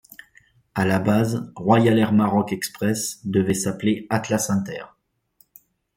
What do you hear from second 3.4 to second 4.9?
s'appeler Atlas Inter.